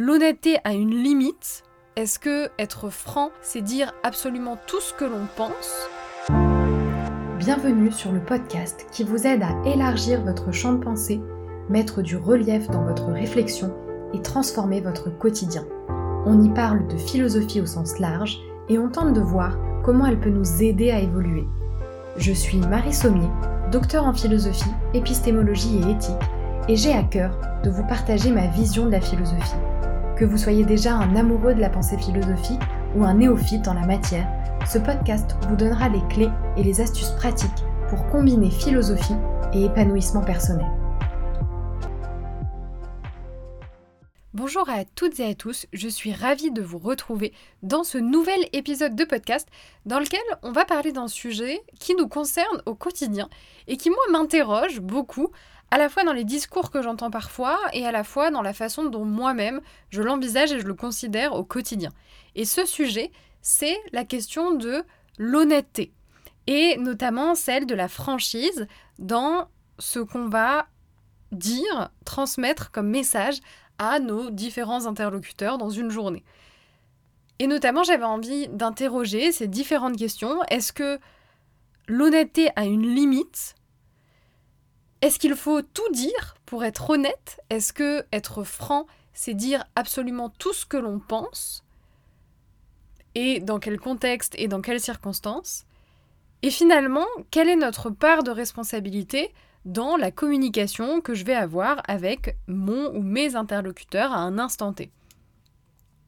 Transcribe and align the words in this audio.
l'honnêteté 0.00 0.56
a 0.64 0.72
une 0.72 0.94
limite 0.94 1.62
Est-ce 1.94 2.18
que 2.18 2.48
être 2.58 2.88
franc, 2.88 3.32
c'est 3.42 3.60
dire 3.60 3.92
absolument 4.02 4.56
tout 4.66 4.80
ce 4.80 4.94
que 4.94 5.04
l'on 5.04 5.26
pense? 5.36 5.90
Bienvenue 7.38 7.92
sur 7.92 8.10
le 8.10 8.20
podcast 8.20 8.86
qui 8.92 9.04
vous 9.04 9.26
aide 9.26 9.42
à 9.42 9.54
élargir 9.68 10.22
votre 10.22 10.52
champ 10.52 10.72
de 10.72 10.82
pensée, 10.82 11.20
mettre 11.68 12.00
du 12.00 12.16
relief 12.16 12.66
dans 12.68 12.82
votre 12.82 13.12
réflexion 13.12 13.74
et 14.14 14.22
transformer 14.22 14.80
votre 14.80 15.10
quotidien. 15.10 15.66
On 16.24 16.42
y 16.42 16.48
parle 16.48 16.88
de 16.88 16.96
philosophie 16.96 17.60
au 17.60 17.66
sens 17.66 17.98
large 17.98 18.40
et 18.70 18.78
on 18.78 18.88
tente 18.88 19.12
de 19.12 19.20
voir 19.20 19.58
comment 19.84 20.06
elle 20.06 20.18
peut 20.18 20.30
nous 20.30 20.62
aider 20.62 20.90
à 20.92 21.00
évoluer. 21.00 21.44
Je 22.16 22.32
suis 22.32 22.56
Marie 22.56 22.94
Sommier, 22.94 23.28
docteur 23.70 24.06
en 24.06 24.14
philosophie, 24.14 24.72
épistémologie 24.94 25.76
et 25.76 25.90
éthique, 25.90 26.16
et 26.68 26.76
j'ai 26.76 26.94
à 26.94 27.02
cœur 27.02 27.32
de 27.62 27.68
vous 27.68 27.86
partager 27.86 28.30
ma 28.30 28.46
vision 28.46 28.86
de 28.86 28.92
la 28.92 29.02
philosophie. 29.02 29.56
Que 30.20 30.26
vous 30.26 30.36
soyez 30.36 30.66
déjà 30.66 30.96
un 30.96 31.16
amoureux 31.16 31.54
de 31.54 31.62
la 31.62 31.70
pensée 31.70 31.96
philosophique 31.96 32.60
ou 32.94 33.04
un 33.04 33.14
néophyte 33.14 33.66
en 33.68 33.72
la 33.72 33.86
matière, 33.86 34.28
ce 34.70 34.76
podcast 34.76 35.34
vous 35.48 35.56
donnera 35.56 35.88
les 35.88 36.06
clés 36.10 36.28
et 36.58 36.62
les 36.62 36.82
astuces 36.82 37.12
pratiques 37.16 37.48
pour 37.88 38.06
combiner 38.08 38.50
philosophie 38.50 39.14
et 39.54 39.64
épanouissement 39.64 40.20
personnel. 40.20 40.66
Bonjour 44.34 44.68
à 44.68 44.84
toutes 44.84 45.20
et 45.20 45.24
à 45.24 45.34
tous, 45.34 45.66
je 45.72 45.88
suis 45.88 46.12
ravie 46.12 46.50
de 46.50 46.60
vous 46.60 46.78
retrouver 46.78 47.32
dans 47.62 47.82
ce 47.82 47.96
nouvel 47.96 48.40
épisode 48.52 48.94
de 48.94 49.04
podcast 49.04 49.48
dans 49.86 50.00
lequel 50.00 50.20
on 50.42 50.52
va 50.52 50.66
parler 50.66 50.92
d'un 50.92 51.08
sujet 51.08 51.62
qui 51.78 51.94
nous 51.94 52.08
concerne 52.08 52.62
au 52.66 52.74
quotidien 52.74 53.30
et 53.68 53.78
qui 53.78 53.88
moi 53.88 54.02
m'interroge 54.12 54.80
beaucoup 54.80 55.30
à 55.70 55.78
la 55.78 55.88
fois 55.88 56.04
dans 56.04 56.12
les 56.12 56.24
discours 56.24 56.70
que 56.70 56.82
j'entends 56.82 57.10
parfois 57.10 57.58
et 57.72 57.86
à 57.86 57.92
la 57.92 58.04
fois 58.04 58.30
dans 58.30 58.42
la 58.42 58.52
façon 58.52 58.84
dont 58.84 59.04
moi-même 59.04 59.60
je 59.90 60.02
l'envisage 60.02 60.52
et 60.52 60.60
je 60.60 60.66
le 60.66 60.74
considère 60.74 61.34
au 61.34 61.44
quotidien. 61.44 61.90
Et 62.34 62.44
ce 62.44 62.66
sujet, 62.66 63.12
c'est 63.42 63.76
la 63.92 64.04
question 64.04 64.52
de 64.52 64.84
l'honnêteté 65.18 65.92
et 66.46 66.76
notamment 66.78 67.34
celle 67.34 67.66
de 67.66 67.74
la 67.74 67.88
franchise 67.88 68.66
dans 68.98 69.48
ce 69.78 70.00
qu'on 70.00 70.28
va 70.28 70.66
dire, 71.32 71.90
transmettre 72.04 72.70
comme 72.70 72.88
message 72.88 73.38
à 73.78 73.98
nos 74.00 74.30
différents 74.30 74.86
interlocuteurs 74.86 75.58
dans 75.58 75.70
une 75.70 75.90
journée. 75.90 76.24
Et 77.38 77.46
notamment, 77.46 77.82
j'avais 77.84 78.04
envie 78.04 78.48
d'interroger 78.48 79.32
ces 79.32 79.48
différentes 79.48 79.96
questions. 79.96 80.42
Est-ce 80.50 80.72
que 80.72 80.98
l'honnêteté 81.88 82.50
a 82.56 82.66
une 82.66 82.86
limite 82.86 83.54
Est-ce 85.02 85.18
qu'il 85.18 85.34
faut 85.34 85.62
tout 85.62 85.90
dire 85.92 86.34
pour 86.44 86.62
être 86.64 86.90
honnête? 86.90 87.40
Est-ce 87.48 87.72
que 87.72 88.04
être 88.12 88.44
franc, 88.44 88.86
c'est 89.14 89.34
dire 89.34 89.64
absolument 89.74 90.28
tout 90.28 90.52
ce 90.52 90.66
que 90.66 90.76
l'on 90.76 90.98
pense? 90.98 91.64
Et 93.14 93.40
dans 93.40 93.58
quel 93.58 93.80
contexte 93.80 94.34
et 94.38 94.46
dans 94.46 94.60
quelles 94.60 94.80
circonstances? 94.80 95.64
Et 96.42 96.50
finalement, 96.50 97.06
quelle 97.30 97.48
est 97.48 97.56
notre 97.56 97.90
part 97.90 98.22
de 98.22 98.30
responsabilité 98.30 99.32
dans 99.64 99.96
la 99.96 100.10
communication 100.10 101.00
que 101.00 101.14
je 101.14 101.24
vais 101.24 101.34
avoir 101.34 101.82
avec 101.88 102.36
mon 102.46 102.94
ou 102.94 103.02
mes 103.02 103.36
interlocuteurs 103.36 104.12
à 104.12 104.18
un 104.18 104.38
instant 104.38 104.72
T? 104.72 104.90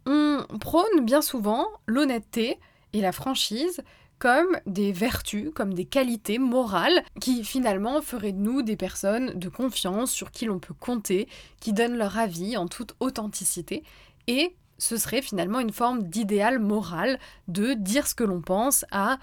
On 0.04 0.44
prône 0.60 1.04
bien 1.04 1.22
souvent 1.22 1.66
l'honnêteté 1.86 2.58
et 2.92 3.00
la 3.00 3.12
franchise 3.12 3.82
comme 4.22 4.56
des 4.66 4.92
vertus, 4.92 5.50
comme 5.52 5.74
des 5.74 5.84
qualités 5.84 6.38
morales 6.38 7.02
qui 7.20 7.42
finalement 7.42 8.00
feraient 8.00 8.30
de 8.30 8.38
nous 8.38 8.62
des 8.62 8.76
personnes 8.76 9.36
de 9.36 9.48
confiance 9.48 10.12
sur 10.12 10.30
qui 10.30 10.44
l'on 10.44 10.60
peut 10.60 10.74
compter, 10.74 11.26
qui 11.58 11.72
donnent 11.72 11.98
leur 11.98 12.16
avis 12.16 12.56
en 12.56 12.68
toute 12.68 12.94
authenticité 13.00 13.82
et 14.28 14.54
ce 14.78 14.96
serait 14.96 15.22
finalement 15.22 15.58
une 15.58 15.72
forme 15.72 16.04
d'idéal 16.04 16.60
moral 16.60 17.18
de 17.48 17.74
dire 17.74 18.06
ce 18.06 18.14
que 18.14 18.22
l'on 18.22 18.40
pense 18.40 18.84
à 18.92 19.18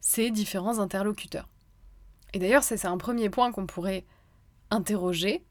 ces 0.00 0.30
différents 0.30 0.80
interlocuteurs. 0.80 1.48
Et 2.34 2.38
d'ailleurs, 2.38 2.62
c'est 2.62 2.84
un 2.84 2.98
premier 2.98 3.30
point 3.30 3.52
qu'on 3.52 3.66
pourrait 3.66 4.04
interroger. 4.70 5.46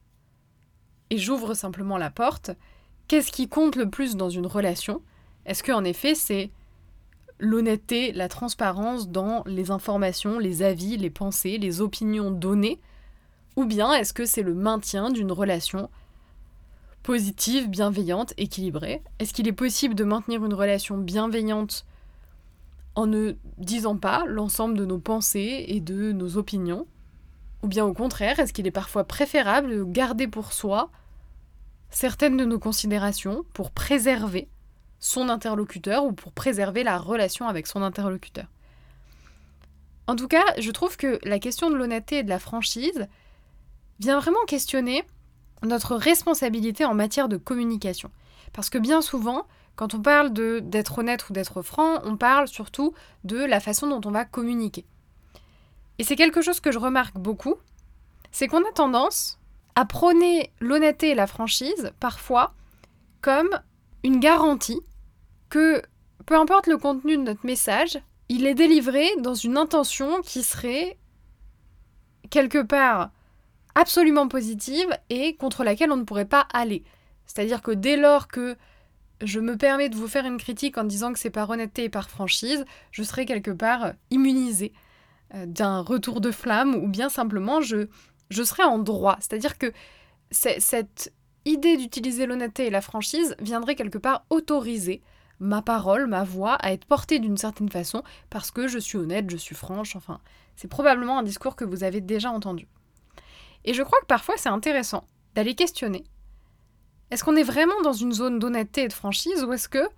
Et 1.09 1.17
j'ouvre 1.17 1.55
simplement 1.55 1.97
la 1.97 2.11
porte. 2.11 2.51
Qu'est-ce 3.07 3.31
qui 3.31 3.49
compte 3.49 3.77
le 3.77 3.89
plus 3.89 4.15
dans 4.15 4.29
une 4.29 4.45
relation? 4.45 5.01
Est-ce 5.47 5.63
qu'en 5.63 5.83
effet, 5.85 6.13
c'est 6.13 6.51
l'honnêteté, 7.41 8.11
la 8.13 8.29
transparence 8.29 9.09
dans 9.09 9.43
les 9.45 9.71
informations, 9.71 10.39
les 10.39 10.61
avis, 10.61 10.95
les 10.95 11.09
pensées, 11.09 11.57
les 11.57 11.81
opinions 11.81 12.31
données 12.31 12.79
Ou 13.57 13.65
bien 13.65 13.93
est-ce 13.93 14.13
que 14.13 14.25
c'est 14.25 14.43
le 14.43 14.53
maintien 14.53 15.09
d'une 15.09 15.31
relation 15.31 15.89
positive, 17.01 17.67
bienveillante, 17.67 18.33
équilibrée? 18.37 19.01
Est-ce 19.17 19.33
qu'il 19.33 19.47
est 19.47 19.53
possible 19.53 19.95
de 19.95 20.03
maintenir 20.03 20.45
une 20.45 20.53
relation 20.53 20.99
bienveillante 20.99 21.85
en 22.93 23.07
ne 23.07 23.33
disant 23.57 23.97
pas 23.97 24.23
l'ensemble 24.27 24.77
de 24.77 24.85
nos 24.85 24.99
pensées 24.99 25.65
et 25.67 25.79
de 25.79 26.11
nos 26.11 26.37
opinions? 26.37 26.85
Ou 27.63 27.67
bien 27.67 27.85
au 27.85 27.93
contraire, 27.93 28.39
est-ce 28.39 28.53
qu'il 28.53 28.67
est 28.67 28.71
parfois 28.71 29.03
préférable 29.03 29.75
de 29.75 29.83
garder 29.83 30.27
pour 30.27 30.53
soi 30.53 30.91
certaines 31.89 32.37
de 32.37 32.45
nos 32.45 32.59
considérations 32.59 33.45
pour 33.53 33.71
préserver 33.71 34.47
son 35.01 35.27
interlocuteur 35.27 36.05
ou 36.05 36.13
pour 36.13 36.31
préserver 36.31 36.83
la 36.83 36.97
relation 36.97 37.49
avec 37.49 37.67
son 37.67 37.81
interlocuteur 37.81 38.45
En 40.07 40.15
tout 40.15 40.29
cas, 40.29 40.45
je 40.59 40.71
trouve 40.71 40.95
que 40.95 41.19
la 41.23 41.39
question 41.39 41.69
de 41.69 41.75
l'honnêteté 41.75 42.19
et 42.19 42.23
de 42.23 42.29
la 42.29 42.39
franchise 42.39 43.07
vient 43.99 44.19
vraiment 44.19 44.45
questionner 44.47 45.03
notre 45.63 45.95
responsabilité 45.95 46.85
en 46.85 46.93
matière 46.93 47.27
de 47.27 47.37
communication. 47.37 48.09
Parce 48.53 48.69
que 48.69 48.77
bien 48.77 49.01
souvent, 49.01 49.45
quand 49.75 49.93
on 49.95 50.01
parle 50.01 50.31
d'être 50.33 50.99
honnête 50.99 51.27
ou 51.29 51.33
d'être 51.33 51.61
franc, 51.61 51.99
on 52.03 52.15
parle 52.15 52.47
surtout 52.47 52.93
de 53.23 53.37
la 53.37 53.59
façon 53.59 53.87
dont 53.87 54.01
on 54.07 54.11
va 54.11 54.25
communiquer. 54.25 54.85
Et 55.97 56.03
c'est 56.03 56.15
quelque 56.15 56.41
chose 56.41 56.59
que 56.59 56.71
je 56.71 56.79
remarque 56.79 57.17
beaucoup, 57.17 57.55
c'est 58.31 58.47
qu'on 58.47 58.63
a 58.67 58.71
tendance 58.73 59.39
à 59.75 59.85
prôner 59.85 60.51
l'honnêteté 60.59 61.09
et 61.09 61.15
la 61.15 61.27
franchise 61.27 61.91
parfois 61.99 62.53
comme 63.21 63.49
une 64.03 64.19
garantie 64.19 64.81
que 65.51 65.83
peu 66.25 66.35
importe 66.35 66.65
le 66.65 66.77
contenu 66.77 67.17
de 67.17 67.21
notre 67.21 67.45
message, 67.45 67.99
il 68.29 68.47
est 68.47 68.55
délivré 68.55 69.07
dans 69.19 69.35
une 69.35 69.57
intention 69.57 70.21
qui 70.21 70.41
serait 70.41 70.97
quelque 72.29 72.63
part 72.63 73.11
absolument 73.75 74.27
positive 74.27 74.89
et 75.09 75.35
contre 75.35 75.63
laquelle 75.63 75.91
on 75.91 75.97
ne 75.97 76.03
pourrait 76.03 76.25
pas 76.25 76.47
aller. 76.53 76.83
C'est-à-dire 77.25 77.61
que 77.61 77.71
dès 77.71 77.97
lors 77.97 78.27
que 78.27 78.55
je 79.21 79.39
me 79.39 79.57
permets 79.57 79.89
de 79.89 79.95
vous 79.95 80.07
faire 80.07 80.25
une 80.25 80.37
critique 80.37 80.77
en 80.77 80.83
disant 80.83 81.13
que 81.13 81.19
c'est 81.19 81.29
par 81.29 81.49
honnêteté 81.49 81.83
et 81.83 81.89
par 81.89 82.09
franchise, 82.09 82.65
je 82.91 83.03
serai 83.03 83.25
quelque 83.25 83.51
part 83.51 83.93
immunisée 84.09 84.73
euh, 85.35 85.45
d'un 85.45 85.81
retour 85.81 86.21
de 86.21 86.31
flamme 86.31 86.75
ou 86.75 86.87
bien 86.87 87.09
simplement 87.09 87.61
je, 87.61 87.87
je 88.29 88.43
serai 88.43 88.63
en 88.63 88.79
droit. 88.79 89.17
C'est-à-dire 89.19 89.57
que 89.57 89.71
cette 90.31 91.13
idée 91.43 91.75
d'utiliser 91.75 92.25
l'honnêteté 92.25 92.67
et 92.67 92.69
la 92.69 92.81
franchise 92.81 93.35
viendrait 93.39 93.75
quelque 93.75 93.97
part 93.97 94.25
autoriser 94.29 95.01
ma 95.41 95.61
parole, 95.61 96.07
ma 96.07 96.23
voix 96.23 96.53
à 96.53 96.71
être 96.71 96.85
portée 96.85 97.19
d'une 97.19 97.35
certaine 97.35 97.69
façon 97.69 98.03
parce 98.29 98.51
que 98.51 98.67
je 98.67 98.77
suis 98.77 98.97
honnête, 98.97 99.29
je 99.29 99.37
suis 99.37 99.55
franche, 99.55 99.95
enfin, 99.95 100.21
c'est 100.55 100.67
probablement 100.69 101.17
un 101.17 101.23
discours 101.23 101.55
que 101.55 101.65
vous 101.65 101.83
avez 101.83 101.99
déjà 101.99 102.31
entendu. 102.31 102.67
Et 103.65 103.73
je 103.73 103.83
crois 103.83 103.99
que 104.01 104.05
parfois 104.05 104.35
c'est 104.37 104.49
intéressant 104.49 105.03
d'aller 105.35 105.55
questionner. 105.55 106.03
Est-ce 107.09 107.23
qu'on 107.23 107.35
est 107.35 107.43
vraiment 107.43 107.81
dans 107.81 107.91
une 107.91 108.13
zone 108.13 108.39
d'honnêteté 108.39 108.83
et 108.83 108.87
de 108.87 108.93
franchise 108.93 109.43
ou 109.43 109.51
est-ce 109.51 109.67
que 109.67 109.89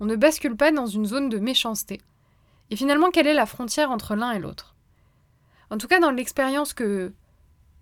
on 0.00 0.06
ne 0.06 0.16
bascule 0.16 0.56
pas 0.56 0.70
dans 0.70 0.86
une 0.86 1.04
zone 1.04 1.28
de 1.28 1.38
méchanceté? 1.38 2.00
Et 2.70 2.76
finalement, 2.76 3.10
quelle 3.10 3.26
est 3.26 3.34
la 3.34 3.44
frontière 3.44 3.90
entre 3.90 4.14
l'un 4.14 4.32
et 4.32 4.38
l'autre? 4.38 4.74
En 5.70 5.78
tout 5.78 5.88
cas, 5.88 6.00
dans 6.00 6.10
l'expérience 6.10 6.72
que 6.72 7.12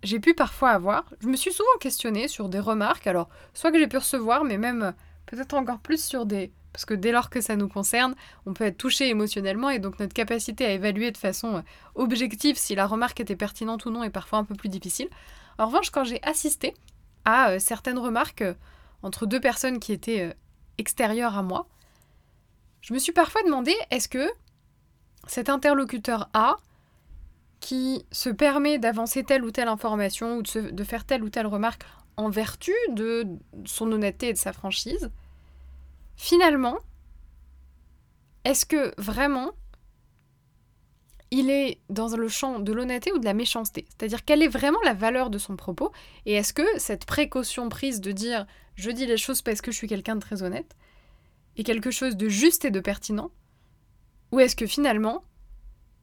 j'ai 0.03 0.19
pu 0.19 0.33
parfois 0.33 0.71
avoir, 0.71 1.05
je 1.19 1.27
me 1.27 1.35
suis 1.35 1.53
souvent 1.53 1.69
questionnée 1.79 2.27
sur 2.27 2.49
des 2.49 2.59
remarques, 2.59 3.07
alors 3.07 3.29
soit 3.53 3.71
que 3.71 3.79
j'ai 3.79 3.87
pu 3.87 3.97
recevoir, 3.97 4.43
mais 4.43 4.57
même 4.57 4.93
peut-être 5.27 5.53
encore 5.53 5.79
plus 5.79 6.03
sur 6.03 6.25
des... 6.25 6.51
Parce 6.73 6.85
que 6.85 6.93
dès 6.93 7.11
lors 7.11 7.29
que 7.29 7.41
ça 7.41 7.55
nous 7.55 7.67
concerne, 7.67 8.15
on 8.45 8.53
peut 8.53 8.63
être 8.63 8.77
touché 8.77 9.09
émotionnellement 9.09 9.69
et 9.69 9.79
donc 9.79 9.99
notre 9.99 10.13
capacité 10.13 10.65
à 10.65 10.71
évaluer 10.71 11.11
de 11.11 11.17
façon 11.17 11.63
objective 11.95 12.57
si 12.57 12.75
la 12.75 12.87
remarque 12.87 13.19
était 13.19 13.35
pertinente 13.35 13.85
ou 13.85 13.89
non 13.89 14.03
est 14.03 14.09
parfois 14.09 14.39
un 14.39 14.43
peu 14.45 14.55
plus 14.55 14.69
difficile. 14.69 15.09
En 15.57 15.67
revanche, 15.67 15.89
quand 15.89 16.03
j'ai 16.03 16.21
assisté 16.23 16.73
à 17.25 17.51
euh, 17.51 17.59
certaines 17.59 17.99
remarques 17.99 18.43
entre 19.03 19.25
deux 19.25 19.39
personnes 19.39 19.79
qui 19.79 19.91
étaient 19.91 20.29
euh, 20.29 20.33
extérieures 20.77 21.37
à 21.37 21.43
moi, 21.43 21.67
je 22.81 22.93
me 22.93 22.99
suis 22.99 23.11
parfois 23.11 23.43
demandé 23.43 23.75
est-ce 23.91 24.09
que 24.09 24.27
cet 25.27 25.49
interlocuteur 25.49 26.29
A, 26.33 26.55
qui 27.59 28.03
se 28.11 28.29
permet 28.29 28.79
d'avancer 28.79 29.23
telle 29.23 29.43
ou 29.43 29.51
telle 29.51 29.67
information 29.67 30.37
ou 30.37 30.41
de, 30.41 30.83
faire 30.83 31.05
telle 31.05 31.23
ou 31.23 31.29
telle 31.29 31.45
remarque 31.45 31.83
en 32.17 32.29
vertu 32.29 32.73
de 32.89 33.27
son 33.65 33.91
honnêteté 33.91 34.29
et 34.29 34.33
de 34.33 34.37
sa 34.37 34.51
franchise, 34.51 35.11
finalement, 36.31 36.77
est-ce 38.45 38.65
que 38.65 38.93
vraiment 38.97 39.51
il 41.29 41.49
est 41.49 41.81
dans 41.89 42.07
le 42.15 42.29
champ 42.29 42.59
de 42.59 42.71
l'honnêteté 42.71 43.11
ou 43.11 43.17
de 43.17 43.25
la 43.25 43.33
méchanceté? 43.33 43.85
C'est-à-dire 43.89 44.23
quelle 44.23 44.41
est 44.41 44.47
vraiment 44.47 44.79
la 44.85 44.93
valeur 44.93 45.29
de 45.29 45.37
son 45.37 45.57
propos? 45.57 45.91
Et 46.25 46.35
est-ce 46.35 46.53
que 46.53 46.63
cette 46.77 47.03
précaution 47.03 47.67
prise 47.67 47.99
de 47.99 48.13
dire 48.13 48.45
je 48.75 48.91
dis 48.91 49.05
les 49.05 49.17
choses 49.17 49.41
parce 49.41 49.59
que 49.59 49.73
je 49.73 49.75
suis 49.75 49.89
quelqu'un 49.89 50.15
de 50.15 50.21
très 50.21 50.41
honnête 50.41 50.77
est 51.57 51.63
quelque 51.63 51.91
chose 51.91 52.15
de 52.15 52.29
juste 52.29 52.63
et 52.63 52.71
de 52.71 52.79
pertinent? 52.79 53.31
Ou 54.31 54.39
est-ce 54.39 54.55
que 54.55 54.67
finalement 54.67 55.25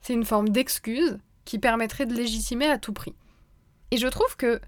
c'est 0.03 0.13
une 0.13 0.27
forme 0.27 0.51
d'excuse 0.51 1.17
qui 1.47 1.59
permettrait 1.59 2.05
de 2.05 2.15
légitimer 2.15 2.67
à 2.67 2.77
tout 2.77 2.93
prix? 2.93 3.15
Et 3.93 3.97
je 3.97 4.09
trouve 4.09 4.37
que 4.37 4.61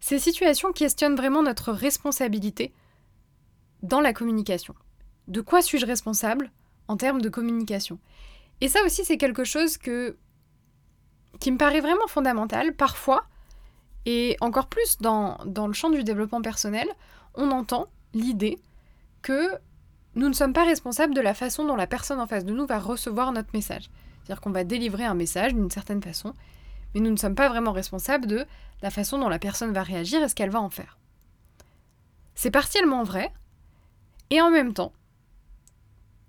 ces 0.00 0.18
situations 0.18 0.72
questionnent 0.72 1.14
vraiment 1.14 1.44
notre 1.44 1.70
responsabilité 1.70 2.72
dans 3.82 4.00
la 4.00 4.12
communication. 4.12 4.74
De 5.28 5.40
quoi 5.40 5.62
suis-je 5.62 5.86
responsable 5.86 6.50
en 6.88 6.96
termes 6.96 7.20
de 7.20 7.28
communication? 7.28 7.98
Et 8.60 8.68
ça 8.68 8.80
aussi, 8.84 9.04
c'est 9.04 9.18
quelque 9.18 9.44
chose 9.44 9.76
que, 9.76 10.16
qui 11.40 11.50
me 11.50 11.58
paraît 11.58 11.80
vraiment 11.80 12.06
fondamental. 12.06 12.74
Parfois, 12.74 13.24
et 14.06 14.36
encore 14.40 14.68
plus 14.68 14.98
dans, 14.98 15.38
dans 15.46 15.66
le 15.66 15.72
champ 15.72 15.90
du 15.90 16.04
développement 16.04 16.42
personnel, 16.42 16.88
on 17.34 17.50
entend 17.50 17.88
l'idée 18.14 18.58
que 19.22 19.50
nous 20.14 20.28
ne 20.28 20.34
sommes 20.34 20.52
pas 20.52 20.64
responsables 20.64 21.14
de 21.14 21.20
la 21.20 21.34
façon 21.34 21.64
dont 21.64 21.76
la 21.76 21.86
personne 21.86 22.20
en 22.20 22.26
face 22.26 22.44
de 22.44 22.52
nous 22.52 22.66
va 22.66 22.78
recevoir 22.78 23.32
notre 23.32 23.50
message. 23.54 23.90
C'est-à-dire 24.22 24.40
qu'on 24.40 24.50
va 24.50 24.64
délivrer 24.64 25.04
un 25.04 25.14
message 25.14 25.54
d'une 25.54 25.70
certaine 25.70 26.02
façon, 26.02 26.34
mais 26.94 27.00
nous 27.00 27.10
ne 27.10 27.16
sommes 27.16 27.34
pas 27.34 27.48
vraiment 27.48 27.72
responsables 27.72 28.26
de 28.26 28.44
la 28.82 28.90
façon 28.90 29.18
dont 29.18 29.28
la 29.28 29.38
personne 29.38 29.72
va 29.72 29.82
réagir 29.82 30.22
et 30.22 30.28
ce 30.28 30.34
qu'elle 30.34 30.50
va 30.50 30.60
en 30.60 30.70
faire. 30.70 30.98
C'est 32.34 32.50
partiellement 32.50 33.04
vrai, 33.04 33.32
et 34.32 34.40
en 34.40 34.50
même 34.50 34.72
temps, 34.72 34.94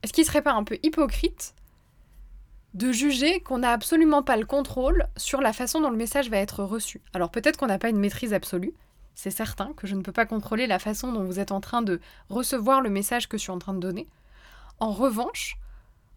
est-ce 0.03 0.11
qu'il 0.11 0.23
ne 0.23 0.27
serait 0.27 0.41
pas 0.41 0.51
un 0.51 0.65
peu 0.65 0.77
hypocrite 0.83 1.55
de 2.73 2.91
juger 2.91 3.39
qu'on 3.39 3.59
n'a 3.59 3.71
absolument 3.71 4.23
pas 4.23 4.35
le 4.35 4.45
contrôle 4.45 5.07
sur 5.15 5.39
la 5.39 5.53
façon 5.53 5.79
dont 5.79 5.89
le 5.89 5.95
message 5.95 6.29
va 6.29 6.35
être 6.35 6.65
reçu? 6.65 6.99
Alors 7.13 7.31
peut-être 7.31 7.55
qu'on 7.55 7.67
n'a 7.67 7.79
pas 7.79 7.87
une 7.87 8.01
maîtrise 8.01 8.33
absolue, 8.33 8.73
c'est 9.15 9.31
certain 9.31 9.71
que 9.77 9.87
je 9.87 9.95
ne 9.95 10.01
peux 10.01 10.11
pas 10.11 10.25
contrôler 10.25 10.67
la 10.67 10.79
façon 10.79 11.13
dont 11.13 11.23
vous 11.23 11.39
êtes 11.39 11.53
en 11.53 11.61
train 11.61 11.81
de 11.81 12.01
recevoir 12.27 12.81
le 12.81 12.89
message 12.89 13.29
que 13.29 13.37
je 13.37 13.43
suis 13.43 13.51
en 13.51 13.59
train 13.59 13.73
de 13.73 13.79
donner. 13.79 14.09
En 14.81 14.91
revanche, 14.91 15.55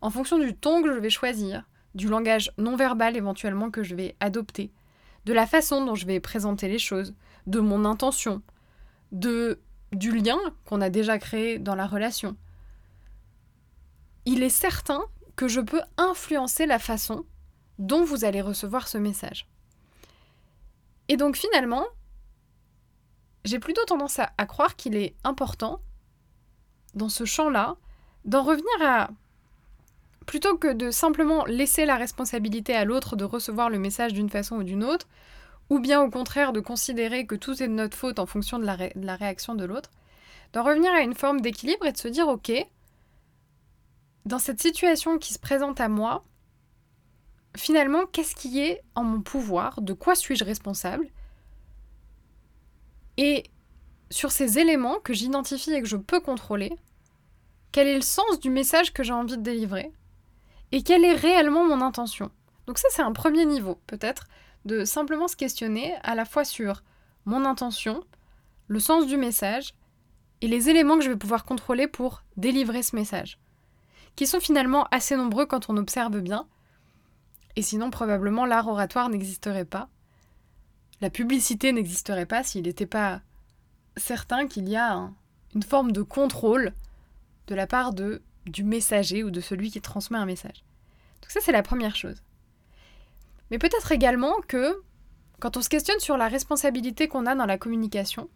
en 0.00 0.10
fonction 0.10 0.40
du 0.40 0.56
ton 0.56 0.82
que 0.82 0.92
je 0.92 0.98
vais 0.98 1.08
choisir, 1.08 1.68
du 1.94 2.08
langage 2.08 2.50
non 2.58 2.74
verbal 2.74 3.16
éventuellement 3.16 3.70
que 3.70 3.84
je 3.84 3.94
vais 3.94 4.16
adopter, 4.18 4.72
de 5.24 5.32
la 5.32 5.46
façon 5.46 5.84
dont 5.84 5.94
je 5.94 6.06
vais 6.06 6.18
présenter 6.18 6.66
les 6.66 6.80
choses, 6.80 7.14
de 7.46 7.60
mon 7.60 7.84
intention, 7.84 8.42
de 9.12 9.60
du 9.92 10.12
lien 10.12 10.38
qu'on 10.64 10.80
a 10.80 10.90
déjà 10.90 11.18
créé 11.18 11.58
dans 11.58 11.74
la 11.74 11.86
relation, 11.86 12.36
il 14.24 14.42
est 14.42 14.50
certain 14.50 15.02
que 15.36 15.48
je 15.48 15.60
peux 15.60 15.82
influencer 15.96 16.66
la 16.66 16.78
façon 16.78 17.24
dont 17.78 18.04
vous 18.04 18.24
allez 18.24 18.40
recevoir 18.40 18.88
ce 18.88 18.98
message. 18.98 19.46
Et 21.08 21.16
donc 21.16 21.36
finalement, 21.36 21.86
j'ai 23.44 23.60
plutôt 23.60 23.84
tendance 23.84 24.18
à, 24.18 24.46
croire 24.46 24.76
qu'il 24.76 24.96
est 24.96 25.14
important, 25.22 25.80
dans 26.94 27.08
ce 27.08 27.24
champ-là, 27.24 27.76
d'en 28.24 28.42
revenir 28.42 28.82
à... 28.82 29.10
Plutôt 30.26 30.56
que 30.56 30.72
de 30.72 30.90
simplement 30.90 31.44
laisser 31.44 31.84
la 31.84 31.94
responsabilité 31.94 32.74
à 32.74 32.84
l'autre 32.84 33.14
de 33.14 33.24
recevoir 33.24 33.70
le 33.70 33.78
message 33.78 34.12
d'une 34.12 34.28
façon 34.28 34.56
ou 34.56 34.64
d'une 34.64 34.82
autre, 34.82 35.06
ou 35.70 35.78
bien 35.78 36.02
au 36.02 36.10
contraire 36.10 36.52
de 36.52 36.60
considérer 36.60 37.26
que 37.26 37.34
tout 37.34 37.60
est 37.62 37.68
de 37.68 37.72
notre 37.72 37.96
faute 37.96 38.18
en 38.18 38.26
fonction 38.26 38.58
de 38.58 38.64
la, 38.64 39.16
réaction 39.16 39.54
de 39.54 39.64
l'autre, 39.64 39.90
d'en 40.52 40.62
revenir 40.62 40.92
à 40.92 41.00
une 41.00 41.14
forme 41.14 41.40
d'équilibre 41.40 41.86
et 41.86 41.92
de 41.92 41.98
se 41.98 42.08
dire, 42.08 42.28
ok, 42.28 42.52
dans 44.24 44.38
cette 44.38 44.60
situation 44.60 45.18
qui 45.18 45.34
se 45.34 45.38
présente 45.38 45.80
à 45.80 45.88
moi, 45.88 46.24
finalement, 47.56 48.06
qu'est-ce 48.06 48.36
qui 48.36 48.60
est 48.60 48.82
en 48.94 49.04
mon 49.04 49.20
pouvoir? 49.20 49.80
De 49.80 49.92
quoi 49.92 50.14
suis-je 50.14 50.44
responsable? 50.44 51.08
Et 53.16 53.44
sur 54.10 54.30
ces 54.30 54.58
éléments 54.58 54.98
que 55.00 55.14
j'identifie 55.14 55.72
et 55.72 55.82
que 55.82 55.88
je 55.88 55.96
peux 55.96 56.20
contrôler, 56.20 56.72
quel 57.72 57.88
est 57.88 57.96
le 57.96 58.02
sens 58.02 58.38
du 58.40 58.50
message 58.50 58.92
que 58.92 59.02
j'ai 59.02 59.12
envie 59.12 59.36
de 59.36 59.42
délivrer? 59.42 59.90
Et 60.72 60.82
quelle 60.82 61.04
est 61.04 61.14
réellement 61.14 61.64
mon 61.64 61.80
intention? 61.80 62.30
Donc 62.66 62.78
ça, 62.78 62.88
c'est 62.90 63.02
un 63.02 63.12
premier 63.12 63.46
niveau, 63.46 63.78
peut-être, 63.86 64.26
de 64.66 64.84
simplement 64.84 65.28
se 65.28 65.36
questionner 65.36 65.94
à 66.02 66.14
la 66.14 66.24
fois 66.24 66.44
sur 66.44 66.82
mon 67.24 67.44
intention, 67.44 68.04
le 68.66 68.80
sens 68.80 69.06
du 69.06 69.16
message 69.16 69.74
et 70.40 70.48
les 70.48 70.68
éléments 70.68 70.98
que 70.98 71.04
je 71.04 71.10
vais 71.10 71.16
pouvoir 71.16 71.44
contrôler 71.44 71.86
pour 71.86 72.22
délivrer 72.36 72.82
ce 72.82 72.96
message, 72.96 73.38
qui 74.16 74.26
sont 74.26 74.40
finalement 74.40 74.86
assez 74.90 75.16
nombreux 75.16 75.46
quand 75.46 75.70
on 75.70 75.76
observe 75.76 76.20
bien, 76.20 76.46
et 77.54 77.62
sinon 77.62 77.90
probablement 77.90 78.44
l'art 78.44 78.68
oratoire 78.68 79.08
n'existerait 79.08 79.64
pas, 79.64 79.88
la 81.00 81.10
publicité 81.10 81.72
n'existerait 81.72 82.26
pas 82.26 82.42
s'il 82.42 82.64
n'était 82.64 82.86
pas 82.86 83.20
certain 83.96 84.46
qu'il 84.46 84.68
y 84.68 84.76
a 84.76 85.10
une 85.54 85.62
forme 85.62 85.92
de 85.92 86.02
contrôle 86.02 86.74
de 87.46 87.54
la 87.54 87.66
part 87.66 87.92
de, 87.92 88.20
du 88.46 88.64
messager 88.64 89.22
ou 89.22 89.30
de 89.30 89.40
celui 89.40 89.70
qui 89.70 89.80
transmet 89.80 90.18
un 90.18 90.26
message. 90.26 90.64
Donc 91.22 91.30
ça 91.30 91.40
c'est 91.40 91.52
la 91.52 91.62
première 91.62 91.96
chose. 91.96 92.22
Mais 93.50 93.58
peut-être 93.58 93.92
également 93.92 94.34
que 94.48 94.82
quand 95.40 95.56
on 95.56 95.62
se 95.62 95.68
questionne 95.68 96.00
sur 96.00 96.16
la 96.16 96.28
responsabilité 96.28 97.08
qu'on 97.08 97.26
a 97.26 97.34
dans 97.34 97.46
la 97.46 97.58
communication, 97.58 98.28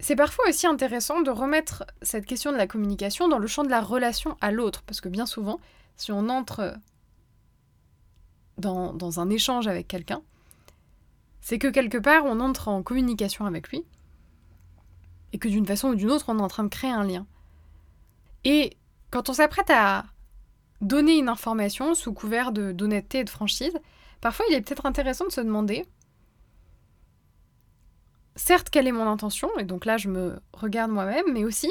c'est 0.00 0.16
parfois 0.16 0.48
aussi 0.48 0.66
intéressant 0.66 1.20
de 1.20 1.30
remettre 1.30 1.84
cette 2.02 2.26
question 2.26 2.52
de 2.52 2.56
la 2.56 2.66
communication 2.66 3.28
dans 3.28 3.38
le 3.38 3.46
champ 3.46 3.64
de 3.64 3.70
la 3.70 3.80
relation 3.80 4.36
à 4.40 4.50
l'autre, 4.50 4.82
parce 4.82 5.00
que 5.00 5.08
bien 5.08 5.26
souvent, 5.26 5.58
si 5.96 6.12
on 6.12 6.28
entre 6.28 6.74
dans, 8.58 9.20
un 9.20 9.30
échange 9.30 9.66
avec 9.66 9.88
quelqu'un, 9.88 10.22
c'est 11.40 11.58
que 11.58 11.68
quelque 11.68 11.98
part, 11.98 12.24
on 12.24 12.40
entre 12.40 12.68
en 12.68 12.82
communication 12.82 13.46
avec 13.46 13.68
lui, 13.68 13.84
et 15.32 15.38
que 15.38 15.48
d'une 15.48 15.66
façon 15.66 15.88
ou 15.88 15.94
d'une 15.94 16.10
autre, 16.10 16.26
on 16.28 16.38
est 16.38 16.42
en 16.42 16.48
train 16.48 16.64
de 16.64 16.68
créer 16.68 16.90
un 16.90 17.04
lien. 17.04 17.26
Et 18.44 18.76
quand 19.10 19.28
on 19.28 19.34
s'apprête 19.34 19.70
à 19.70 20.04
donner 20.80 21.18
une 21.18 21.28
information 21.28 21.94
sous 21.94 22.12
couvert 22.12 22.52
d'honnêteté 22.52 23.20
et 23.20 23.24
de 23.24 23.30
franchise, 23.30 23.76
parfois 24.20 24.46
il 24.50 24.54
est 24.54 24.60
peut-être 24.60 24.86
intéressant 24.86 25.26
de 25.26 25.32
se 25.32 25.40
demander, 25.40 25.86
certes, 28.34 28.70
quelle 28.70 28.86
est 28.86 28.92
mon 28.92 29.08
intention, 29.08 29.48
et 29.58 29.64
donc 29.64 29.84
là 29.84 29.96
je 29.96 30.08
me 30.08 30.38
regarde 30.52 30.90
moi-même, 30.90 31.24
mais 31.32 31.44
aussi, 31.44 31.70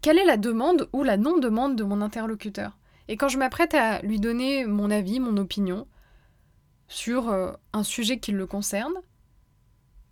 quelle 0.00 0.18
est 0.18 0.24
la 0.24 0.36
demande 0.36 0.88
ou 0.92 1.04
la 1.04 1.16
non-demande 1.16 1.76
de 1.76 1.84
mon 1.84 2.00
interlocuteur? 2.00 2.76
Et 3.08 3.16
quand 3.16 3.28
je 3.28 3.38
m'apprête 3.38 3.74
à 3.74 4.00
lui 4.02 4.18
donner 4.18 4.64
mon 4.64 4.90
avis, 4.90 5.20
mon 5.20 5.36
opinion 5.36 5.86
sur 6.88 7.28
euh, 7.28 7.52
un 7.72 7.82
sujet 7.82 8.18
qui 8.18 8.32
le 8.32 8.46
concerne, 8.46 8.94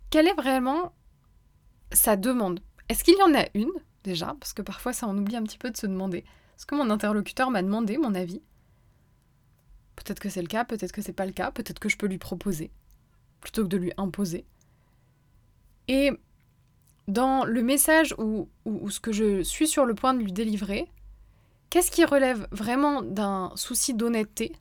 quelle 0.09 0.27
est 0.27 0.33
vraiment 0.33 0.93
sa 1.91 2.15
demande? 2.15 2.59
Est-ce 2.89 3.03
qu'il 3.03 3.17
y 3.17 3.23
en 3.23 3.33
a 3.33 3.45
une 3.53 3.71
déjà? 4.03 4.35
Parce 4.39 4.53
que 4.53 4.61
parfois 4.61 4.93
ça 4.93 5.07
en 5.07 5.17
oublie 5.17 5.35
un 5.35 5.43
petit 5.43 5.57
peu 5.57 5.71
de 5.71 5.77
se 5.77 5.87
demander. 5.87 6.25
Est-ce 6.61 6.67
que 6.67 6.75
mon 6.75 6.91
interlocuteur 6.91 7.49
m'a 7.49 7.63
demandé 7.63 7.97
mon 7.97 8.13
avis? 8.13 8.39
Peut-être 9.95 10.19
que 10.19 10.29
c'est 10.29 10.43
le 10.43 10.47
cas, 10.47 10.63
peut-être 10.63 10.91
que 10.91 11.01
c'est 11.01 11.11
pas 11.11 11.25
le 11.25 11.31
cas, 11.31 11.49
peut-être 11.49 11.79
que 11.79 11.89
je 11.89 11.97
peux 11.97 12.05
lui 12.05 12.19
proposer, 12.19 12.69
plutôt 13.39 13.63
que 13.63 13.67
de 13.67 13.77
lui 13.77 13.91
imposer. 13.97 14.45
Et 15.87 16.11
dans 17.07 17.45
le 17.45 17.63
message 17.63 18.13
ou, 18.19 18.47
ce 18.91 18.99
que 18.99 19.11
je 19.11 19.41
suis 19.41 19.67
sur 19.67 19.85
le 19.85 19.95
point 19.95 20.13
de 20.13 20.19
lui 20.19 20.31
délivrer, 20.31 20.87
qu'est-ce 21.71 21.89
qui 21.89 22.05
relève 22.05 22.47
vraiment 22.51 23.01
d'un 23.01 23.51
souci 23.55 23.95
d'honnêteté? 23.95 24.55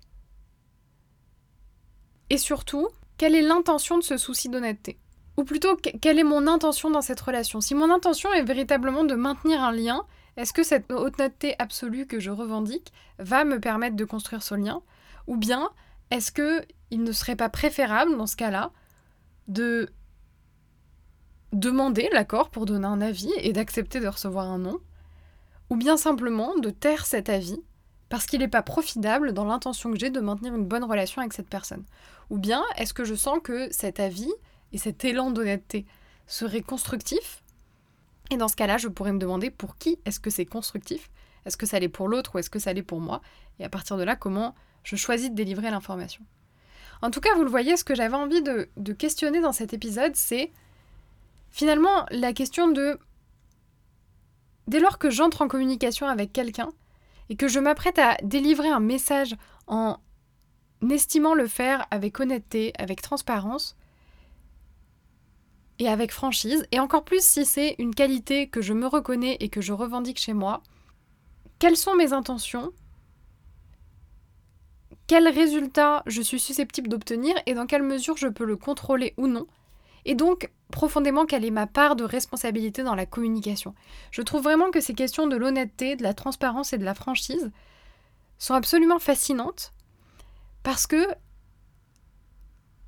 Et 2.30 2.38
surtout, 2.38 2.88
quelle 3.18 3.34
est 3.34 3.42
l'intention 3.42 3.98
de 3.98 4.02
ce 4.02 4.16
souci 4.16 4.48
d'honnêteté? 4.48 4.98
Ou 5.36 5.44
plutôt, 5.44 5.76
quelle 5.76 6.18
est 6.18 6.24
mon 6.24 6.46
intention 6.46 6.88
dans 6.88 7.02
cette 7.02 7.20
relation? 7.20 7.60
Si 7.60 7.74
mon 7.74 7.90
intention 7.90 8.32
est 8.32 8.42
véritablement 8.42 9.04
de 9.04 9.14
maintenir 9.14 9.62
un 9.62 9.72
lien 9.72 10.06
est-ce 10.40 10.54
que 10.54 10.62
cette 10.62 10.90
honnêteté 10.90 11.54
absolue 11.58 12.06
que 12.06 12.18
je 12.18 12.30
revendique 12.30 12.94
va 13.18 13.44
me 13.44 13.60
permettre 13.60 13.94
de 13.94 14.06
construire 14.06 14.42
ce 14.42 14.54
lien 14.54 14.82
Ou 15.26 15.36
bien 15.36 15.68
est-ce 16.10 16.32
que 16.32 16.62
il 16.90 17.02
ne 17.04 17.12
serait 17.12 17.36
pas 17.36 17.50
préférable 17.50 18.16
dans 18.16 18.26
ce 18.26 18.36
cas-là 18.36 18.72
de 19.48 19.90
demander 21.52 22.08
l'accord 22.12 22.48
pour 22.48 22.64
donner 22.64 22.86
un 22.86 23.02
avis 23.02 23.30
et 23.36 23.52
d'accepter 23.52 24.00
de 24.00 24.08
recevoir 24.08 24.46
un 24.46 24.58
non 24.58 24.78
Ou 25.68 25.76
bien 25.76 25.98
simplement 25.98 26.56
de 26.56 26.70
taire 26.70 27.04
cet 27.04 27.28
avis 27.28 27.60
parce 28.08 28.24
qu'il 28.24 28.40
n'est 28.40 28.48
pas 28.48 28.62
profitable 28.62 29.34
dans 29.34 29.44
l'intention 29.44 29.92
que 29.92 29.98
j'ai 29.98 30.10
de 30.10 30.20
maintenir 30.20 30.54
une 30.54 30.64
bonne 30.64 30.84
relation 30.84 31.20
avec 31.20 31.34
cette 31.34 31.50
personne? 31.50 31.84
Ou 32.30 32.38
bien 32.38 32.62
est-ce 32.78 32.94
que 32.94 33.04
je 33.04 33.14
sens 33.14 33.40
que 33.44 33.70
cet 33.72 34.00
avis 34.00 34.32
et 34.72 34.78
cet 34.78 35.04
élan 35.04 35.32
d'honnêteté 35.32 35.84
serait 36.26 36.62
constructif 36.62 37.42
et 38.30 38.36
dans 38.36 38.48
ce 38.48 38.56
cas-là, 38.56 38.78
je 38.78 38.88
pourrais 38.88 39.12
me 39.12 39.18
demander 39.18 39.50
pour 39.50 39.76
qui 39.76 39.98
est-ce 40.04 40.20
que 40.20 40.30
c'est 40.30 40.46
constructif? 40.46 41.10
Est-ce 41.44 41.56
que 41.56 41.66
ça 41.66 41.78
l'est 41.78 41.88
pour 41.88 42.08
l'autre 42.08 42.34
ou 42.34 42.38
est-ce 42.38 42.50
que 42.50 42.58
ça 42.58 42.72
l'est 42.72 42.82
pour 42.82 43.00
moi? 43.00 43.20
Et 43.58 43.64
à 43.64 43.68
partir 43.68 43.96
de 43.96 44.02
là, 44.02 44.16
comment 44.16 44.54
je 44.84 44.96
choisis 44.96 45.30
de 45.30 45.34
délivrer 45.34 45.70
l'information? 45.70 46.22
En 47.02 47.10
tout 47.10 47.20
cas, 47.20 47.34
vous 47.34 47.44
le 47.44 47.50
voyez, 47.50 47.76
ce 47.76 47.84
que 47.84 47.94
j'avais 47.94 48.16
envie 48.16 48.42
de, 48.42 48.68
de 48.76 48.92
questionner 48.92 49.40
dans 49.40 49.52
cet 49.52 49.72
épisode, 49.72 50.14
c'est 50.16 50.52
finalement 51.50 52.06
la 52.10 52.32
question 52.32 52.68
de... 52.68 52.98
Dès 54.66 54.80
lors 54.80 54.98
que 54.98 55.10
j'entre 55.10 55.42
en 55.42 55.48
communication 55.48 56.06
avec 56.06 56.32
quelqu'un, 56.32 56.70
et 57.30 57.36
que 57.36 57.48
je 57.48 57.60
m'apprête 57.60 57.98
à 57.98 58.16
délivrer 58.22 58.68
un 58.68 58.80
message 58.80 59.36
en 59.66 59.98
estimant 60.90 61.32
le 61.32 61.46
faire 61.46 61.86
avec 61.90 62.18
honnêteté, 62.20 62.72
avec 62.76 63.00
transparence 63.00 63.76
et 65.80 65.88
avec 65.88 66.12
franchise, 66.12 66.64
et 66.70 66.78
encore 66.78 67.04
plus 67.04 67.24
si 67.24 67.44
c'est 67.44 67.74
une 67.78 67.94
qualité 67.94 68.48
que 68.48 68.60
je 68.60 68.74
me 68.74 68.86
reconnais 68.86 69.38
et 69.40 69.48
que 69.48 69.60
je 69.60 69.72
revendique 69.72 70.20
chez 70.20 70.34
moi, 70.34 70.62
quelles 71.58 71.76
sont 71.76 71.96
mes 71.96 72.12
intentions? 72.12 72.70
Quel 75.06 75.26
résultat 75.26 76.02
je 76.06 76.22
suis 76.22 76.38
susceptible 76.38 76.88
d'obtenir 76.88 77.34
et 77.46 77.54
dans 77.54 77.66
quelle 77.66 77.82
mesure 77.82 78.16
je 78.16 78.28
peux 78.28 78.44
le 78.44 78.56
contrôler 78.56 79.14
ou 79.16 79.26
non, 79.26 79.46
et 80.04 80.14
donc 80.14 80.50
profondément 80.70 81.26
quelle 81.26 81.44
est 81.44 81.50
ma 81.50 81.66
part 81.66 81.96
de 81.96 82.04
responsabilité 82.04 82.82
dans 82.82 82.94
la 82.94 83.06
communication? 83.06 83.74
Je 84.10 84.22
trouve 84.22 84.42
vraiment 84.42 84.70
que 84.70 84.80
ces 84.80 84.94
questions 84.94 85.26
de 85.26 85.36
l'honnêteté, 85.36 85.96
de 85.96 86.02
la 86.02 86.14
transparence 86.14 86.72
et 86.72 86.78
de 86.78 86.84
la 86.84 86.94
franchise 86.94 87.50
sont 88.38 88.54
absolument 88.54 88.98
fascinantes 88.98 89.72
parce 90.62 90.86
que 90.86 91.06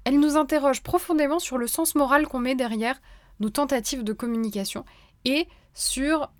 elles 0.04 0.18
nous 0.18 0.36
interrogent 0.36 0.82
profondément 0.82 1.38
sur 1.38 1.58
le 1.58 1.66
sens 1.66 1.94
moral 1.94 2.26
qu'on 2.26 2.38
met 2.38 2.54
derrière 2.54 3.00
nos 3.40 3.50
tentatives 3.50 4.04
de 4.04 4.12
communication 4.12 4.84
et 5.24 5.48
sur 5.74 6.30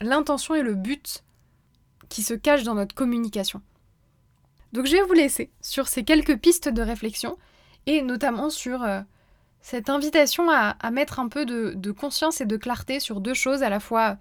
l'intention 0.00 0.54
et 0.54 0.62
le 0.62 0.74
but 0.74 1.24
qui 2.08 2.22
se 2.22 2.34
cachent 2.34 2.64
dans 2.64 2.74
notre 2.74 2.94
communication. 2.94 3.62
Donc 4.72 4.86
je 4.86 4.92
vais 4.92 5.02
vous 5.02 5.12
laisser 5.12 5.50
sur 5.60 5.88
ces 5.88 6.04
quelques 6.04 6.38
pistes 6.38 6.68
de 6.68 6.82
réflexion 6.82 7.36
et 7.86 8.02
notamment 8.02 8.50
sur 8.50 8.82
euh, 8.82 9.00
cette 9.60 9.90
invitation 9.90 10.50
à, 10.50 10.90
mettre 10.90 11.18
un 11.18 11.28
peu 11.28 11.44
de, 11.44 11.90
conscience 11.90 12.40
et 12.40 12.46
de 12.46 12.56
clarté 12.56 13.00
sur 13.00 13.20
deux 13.20 13.34
choses, 13.34 13.62
à 13.62 13.68
la 13.68 13.80
fois 13.80 14.16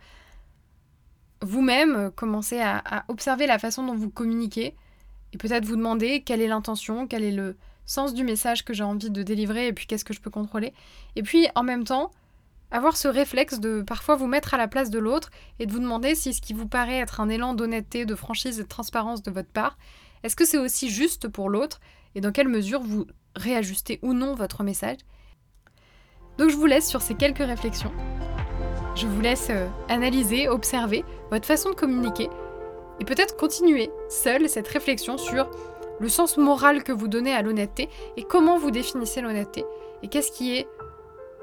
vous-même, 1.41 2.11
commencer 2.11 2.59
à, 2.59 2.81
à, 2.83 3.05
observer 3.07 3.47
la 3.47 3.59
façon 3.59 3.85
dont 3.85 3.95
vous 3.95 4.09
communiquez 4.09 4.75
et 5.31 5.37
peut-être 5.37 5.65
vous 5.65 5.75
demander 5.75 6.21
quelle 6.21 6.41
est 6.41 6.47
l'intention, 6.47 7.07
quel 7.07 7.23
est 7.23 7.31
le 7.31 7.55
sens 7.89 8.13
du 8.13 8.23
message 8.23 8.63
que 8.63 8.73
j'ai 8.73 8.83
envie 8.83 9.09
de 9.09 9.23
délivrer 9.23 9.67
et 9.67 9.73
puis 9.73 9.87
qu'est-ce 9.87 10.05
que 10.05 10.13
je 10.13 10.21
peux 10.21 10.29
contrôler. 10.29 10.73
Et 11.15 11.23
puis 11.23 11.47
en 11.55 11.63
même 11.63 11.83
temps, 11.83 12.11
avoir 12.71 12.97
ce 12.97 13.07
réflexe 13.07 13.59
de 13.59 13.81
parfois 13.81 14.15
vous 14.15 14.27
mettre 14.27 14.53
à 14.53 14.57
la 14.57 14.67
place 14.67 14.89
de 14.89 14.99
l'autre 14.99 15.29
et 15.59 15.65
de 15.65 15.71
vous 15.71 15.79
demander 15.79 16.15
si 16.15 16.33
ce 16.33 16.41
qui 16.41 16.53
vous 16.53 16.67
paraît 16.67 16.99
être 16.99 17.19
un 17.19 17.29
élan 17.29 17.53
d'honnêteté, 17.53 18.05
de 18.05 18.15
franchise 18.15 18.59
et 18.59 18.63
de 18.63 18.67
transparence 18.67 19.23
de 19.23 19.31
votre 19.31 19.49
part 19.49 19.77
est-ce 20.23 20.35
que 20.35 20.45
c'est 20.45 20.57
aussi 20.57 20.89
juste 20.89 21.27
pour 21.29 21.49
l'autre 21.49 21.79
et 22.15 22.21
dans 22.21 22.31
quelle 22.31 22.49
mesure 22.49 22.81
vous 22.81 23.05
réajustez 23.35 23.99
ou 24.01 24.13
non 24.13 24.35
votre 24.35 24.63
message? 24.63 24.97
Donc 26.37 26.49
je 26.49 26.57
vous 26.57 26.65
laisse 26.65 26.87
sur 26.87 27.01
ces 27.01 27.15
quelques 27.15 27.37
réflexions. 27.37 27.91
Je 28.95 29.07
vous 29.07 29.21
laisse 29.21 29.47
euh, 29.49 29.67
analyser, 29.87 30.49
observer 30.49 31.05
votre 31.31 31.45
façon 31.45 31.69
de 31.69 31.75
communiquer 31.75 32.29
et 32.99 33.05
peut-être 33.05 33.37
continuer 33.37 33.89
seul 34.09 34.49
cette 34.49 34.67
réflexion 34.67 35.17
sur 35.17 35.49
le 35.99 36.09
sens 36.09 36.37
moral 36.37 36.83
que 36.83 36.91
vous 36.91 37.07
donnez 37.07 37.33
à 37.33 37.41
l'honnêteté 37.41 37.89
et 38.17 38.23
comment 38.23 38.57
vous 38.57 38.71
définissez 38.71 39.21
l'honnêteté 39.21 39.65
et 40.03 40.07
qu'est-ce 40.07 40.31
qui 40.31 40.57
est 40.57 40.67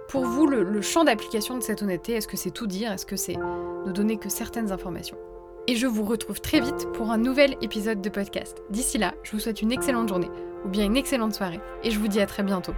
pour 0.09 0.25
vous 0.25 0.47
le, 0.47 0.63
le 0.63 0.83
champ 0.83 1.05
d'application 1.05 1.57
de 1.57 1.63
cette 1.63 1.83
honnêteté? 1.83 2.13
Est-ce 2.13 2.29
que 2.29 2.37
c'est 2.37 2.53
tout 2.53 2.67
dire? 2.67 2.93
Est-ce 2.93 3.07
que 3.07 3.17
c'est 3.17 3.37
ne 3.37 3.91
donner 3.91 4.17
que 4.17 4.29
certaines 4.29 4.73
informations? 4.73 5.19
Et 5.67 5.75
je 5.75 5.87
vous 5.87 6.05
retrouve 6.05 6.41
très 6.41 6.61
vite 6.61 6.87
pour 6.93 7.11
un 7.11 7.19
nouvel 7.19 7.57
épisode 7.61 8.01
de 8.01 8.09
podcast. 8.09 8.63
D'ici 8.71 8.99
là, 8.99 9.15
je 9.25 9.33
vous 9.33 9.41
souhaite 9.41 9.63
une 9.63 9.73
excellente 9.73 10.09
journée 10.09 10.31
ou 10.65 10.69
bien 10.69 10.85
une 10.85 10.97
excellente 10.97 11.35
soirée 11.35 11.61
et 11.83 11.91
je 11.91 11.99
vous 11.99 12.09
dis 12.09 12.21
à 12.21 12.27
très 12.27 12.45
bientôt. 12.45 12.73